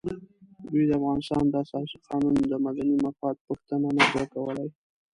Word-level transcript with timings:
دوی 0.69 0.83
د 0.87 0.91
افغانستان 0.99 1.43
د 1.49 1.53
اساسي 1.63 1.97
قانون 2.07 2.35
د 2.51 2.53
مدني 2.65 2.95
مفاد 3.05 3.35
پوښتنه 3.47 3.87
نه 3.97 4.01
شوای 4.09 4.27
کولای. 4.33 4.69